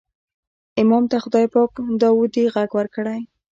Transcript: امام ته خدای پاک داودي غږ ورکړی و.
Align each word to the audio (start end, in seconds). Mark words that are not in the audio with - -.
امام 0.81 1.03
ته 1.11 1.17
خدای 1.23 1.45
پاک 1.53 1.71
داودي 2.01 2.43
غږ 2.53 2.69
ورکړی 2.79 3.19
و. 3.25 3.27